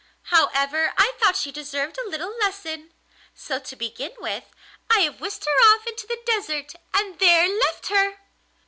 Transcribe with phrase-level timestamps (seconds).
[0.31, 2.91] However, I thought she deserved a little lesson,
[3.35, 4.45] so to begin with
[4.89, 8.17] I have whisked her off into the desert, and there left her!